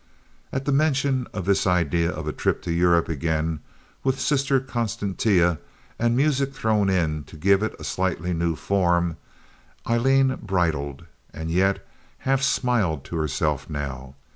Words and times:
At 0.51 0.65
the 0.65 0.71
mention 0.71 1.27
of 1.31 1.45
this 1.45 1.67
idea 1.67 2.09
of 2.09 2.27
a 2.27 2.33
trip 2.33 2.65
of 2.65 2.73
Europe 2.73 3.07
again, 3.07 3.59
with 4.03 4.19
Sister 4.19 4.59
Constantia 4.59 5.59
and 5.99 6.17
music 6.17 6.55
thrown 6.55 6.89
in 6.89 7.23
to 7.25 7.37
give 7.37 7.61
it 7.61 7.75
a 7.79 7.83
slightly 7.83 8.33
new 8.33 8.55
form, 8.55 9.17
Aileen 9.87 10.39
bridled, 10.41 11.05
and 11.35 11.51
yet 11.51 11.87
half 12.17 12.41
smiled 12.41 13.03
to 13.03 13.15
herself 13.17 13.69
now. 13.69 14.15